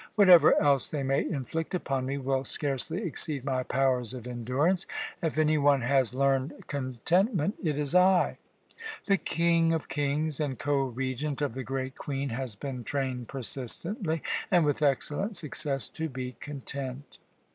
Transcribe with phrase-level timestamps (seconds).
[0.15, 4.87] Whatever else they may inflict upon me will scarcely exceed my powers of endurance.
[5.21, 8.39] If any one has learned contentment it is I.
[9.05, 14.23] The King of kings and Co Regent of the Great Queen has been trained persistently,
[14.49, 17.19] and with excellent success, to be content.